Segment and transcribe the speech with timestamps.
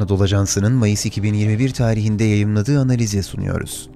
[0.00, 3.90] Anadolu Ajansı'nın Mayıs 2021 tarihinde yayımladığı analize sunuyoruz.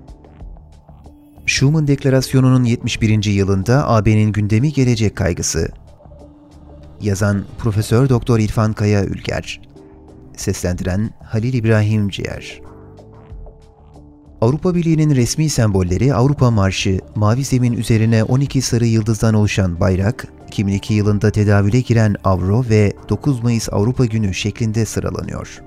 [1.46, 3.24] Schuman Deklarasyonu'nun 71.
[3.24, 5.68] yılında AB'nin gündemi gelecek kaygısı.
[7.00, 9.60] Yazan Profesör Doktor İrfan Kaya Ülger.
[10.36, 12.60] Seslendiren Halil İbrahim Ciğer.
[14.40, 20.94] Avrupa Birliği'nin resmi sembolleri Avrupa Marşı, mavi zemin üzerine 12 sarı yıldızdan oluşan bayrak, 2002
[20.94, 25.62] yılında tedavüle giren avro ve 9 Mayıs Avrupa Günü şeklinde sıralanıyor.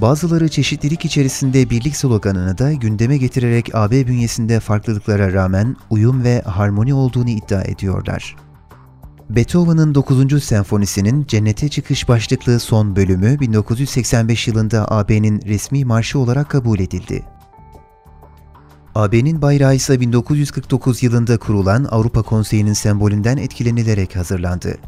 [0.00, 6.94] Bazıları çeşitlilik içerisinde birlik sloganını da gündeme getirerek AB bünyesinde farklılıklara rağmen uyum ve harmoni
[6.94, 8.36] olduğunu iddia ediyorlar.
[9.30, 10.44] Beethoven'ın 9.
[10.44, 17.24] senfonisinin Cennete Çıkış başlıklı son bölümü 1985 yılında AB'nin resmi marşı olarak kabul edildi.
[18.94, 24.78] AB'nin bayrağı ise 1949 yılında kurulan Avrupa Konseyi'nin sembolünden etkilenilerek hazırlandı.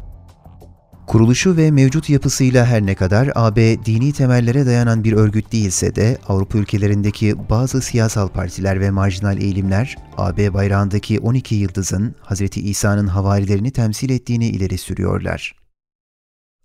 [1.09, 6.17] Kuruluşu ve mevcut yapısıyla her ne kadar AB dini temellere dayanan bir örgüt değilse de
[6.27, 12.41] Avrupa ülkelerindeki bazı siyasal partiler ve marjinal eğilimler AB bayrağındaki 12 yıldızın Hz.
[12.57, 15.55] İsa'nın havarilerini temsil ettiğini ileri sürüyorlar.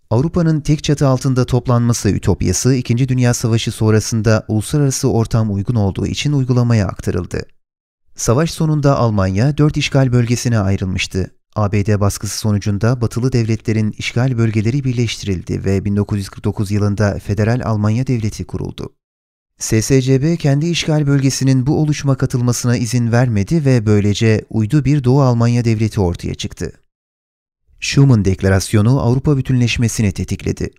[0.09, 3.09] Avrupa'nın tek çatı altında toplanması ütopyası 2.
[3.09, 7.45] Dünya Savaşı sonrasında uluslararası ortam uygun olduğu için uygulamaya aktarıldı.
[8.15, 11.34] Savaş sonunda Almanya dört işgal bölgesine ayrılmıştı.
[11.55, 18.95] ABD baskısı sonucunda batılı devletlerin işgal bölgeleri birleştirildi ve 1949 yılında Federal Almanya Devleti kuruldu.
[19.57, 25.65] SSCB kendi işgal bölgesinin bu oluşuma katılmasına izin vermedi ve böylece uydu bir Doğu Almanya
[25.65, 26.71] Devleti ortaya çıktı.
[27.79, 30.69] Schuman Deklarasyonu Avrupa bütünleşmesini tetikledi.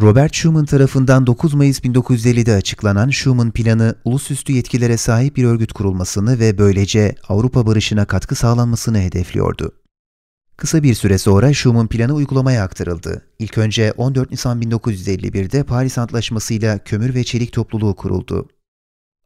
[0.00, 6.38] Robert Schuman tarafından 9 Mayıs 1950'de açıklanan Schuman Planı, ulusüstü yetkilere sahip bir örgüt kurulmasını
[6.38, 9.72] ve böylece Avrupa barışına katkı sağlanmasını hedefliyordu.
[10.56, 13.22] Kısa bir süre sonra Schuman Planı uygulamaya aktarıldı.
[13.38, 18.48] İlk önce 14 Nisan 1951'de Paris Antlaşması'yla kömür ve çelik topluluğu kuruldu.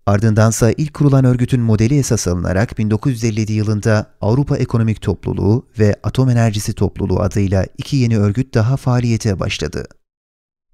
[0.06, 6.72] Ardındansa ilk kurulan örgütün modeli esas alınarak 1957 yılında Avrupa Ekonomik Topluluğu ve Atom Enerjisi
[6.72, 9.84] Topluluğu adıyla iki yeni örgüt daha faaliyete başladı.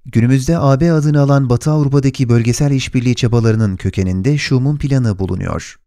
[0.07, 5.79] Günümüzde AB adını alan Batı Avrupa'daki bölgesel işbirliği çabalarının kökeninde Schum'un planı bulunuyor.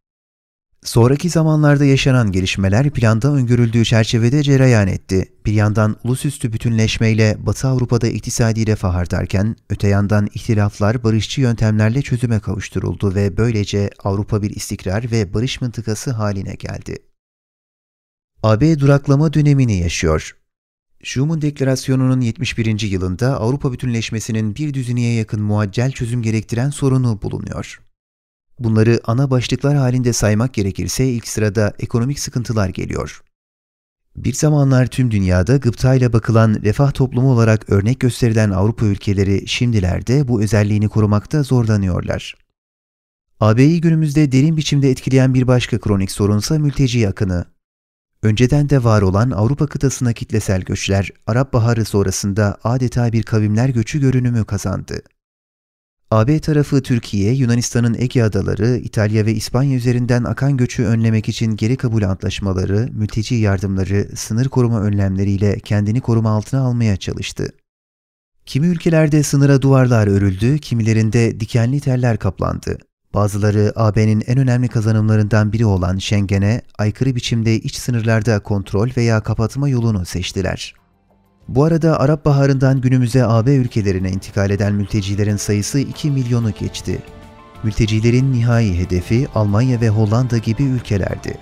[0.84, 5.34] Sonraki zamanlarda yaşanan gelişmeler planda öngörüldüğü çerçevede cereyan etti.
[5.46, 12.40] Bir yandan ulusüstü bütünleşmeyle Batı Avrupa'da iktisadi refah artarken, öte yandan ihtilaflar barışçı yöntemlerle çözüme
[12.40, 16.98] kavuşturuldu ve böylece Avrupa bir istikrar ve barış mıntıkası haline geldi.
[18.44, 20.36] AB duraklama dönemini yaşıyor.
[21.04, 22.82] Schuman Deklarasyonu'nun 71.
[22.82, 27.82] yılında Avrupa bütünleşmesinin bir düzineye yakın muaccel çözüm gerektiren sorunu bulunuyor.
[28.60, 33.24] Bunları ana başlıklar halinde saymak gerekirse ilk sırada ekonomik sıkıntılar geliyor.
[34.16, 40.42] Bir zamanlar tüm dünyada gıptayla bakılan refah toplumu olarak örnek gösterilen Avrupa ülkeleri şimdilerde bu
[40.42, 42.36] özelliğini korumakta zorlanıyorlar.
[43.40, 47.46] AB'yi günümüzde derin biçimde etkileyen bir başka kronik sorunsa mülteci akını.
[48.24, 54.00] Önceden de var olan Avrupa kıtasına kitlesel göçler, Arap Baharı sonrasında adeta bir kavimler göçü
[54.00, 55.02] görünümü kazandı.
[56.12, 61.78] AB tarafı Türkiye, Yunanistan'ın Ege Adaları, İtalya ve İspanya üzerinden akan göçü önlemek için geri
[61.78, 67.50] kabul antlaşmaları, mülteci yardımları, sınır koruma önlemleriyle kendini koruma altına almaya çalıştı.
[68.46, 72.78] Kimi ülkelerde sınıra duvarlar örüldü, kimilerinde dikenli teller kaplandı.
[73.14, 79.70] Bazıları AB'nin en önemli kazanımlarından biri olan Schengen'e aykırı biçimde iç sınırlarda kontrol veya kapatma
[79.70, 80.76] yolunu seçtiler.
[81.48, 87.00] Bu arada Arap Baharı'ndan günümüze AB ülkelerine intikal eden mültecilerin sayısı 2 milyonu geçti.
[87.64, 91.38] Mültecilerin nihai hedefi Almanya ve Hollanda gibi ülkelerdi.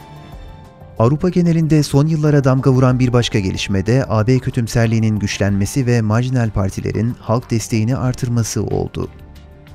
[0.99, 6.49] Avrupa genelinde son yıllara damga vuran bir başka gelişme de AB kötümserliğinin güçlenmesi ve marjinal
[6.49, 9.09] partilerin halk desteğini artırması oldu.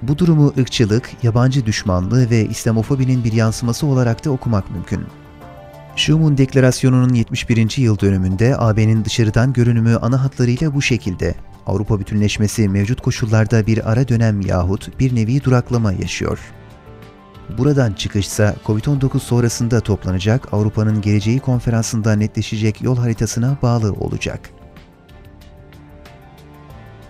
[0.08, 5.00] Bu durumu ırkçılık, yabancı düşmanlığı ve İslamofobinin bir yansıması olarak da okumak mümkün.
[5.96, 7.78] Schuman Deklarasyonu'nun 71.
[7.78, 11.34] yıl dönümünde AB'nin dışarıdan görünümü ana hatlarıyla bu şekilde.
[11.66, 16.38] Avrupa bütünleşmesi mevcut koşullarda bir ara dönem yahut bir nevi duraklama yaşıyor.
[17.58, 24.50] Buradan çıkışsa COVID-19 sonrasında toplanacak Avrupa'nın geleceği konferansında netleşecek yol haritasına bağlı olacak.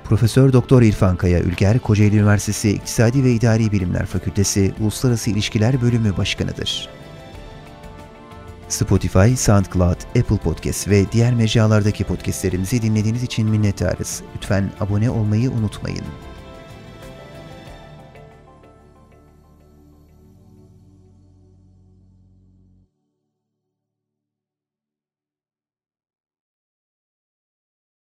[0.04, 6.16] Profesör Doktor İrfan Kaya Ülger, Kocaeli Üniversitesi İktisadi ve İdari Bilimler Fakültesi Uluslararası İlişkiler Bölümü
[6.16, 6.88] Başkanıdır.
[8.68, 14.22] Spotify, SoundCloud, Apple Podcast ve diğer mecralardaki podcastlerimizi dinlediğiniz için minnettarız.
[14.36, 16.04] Lütfen abone olmayı unutmayın.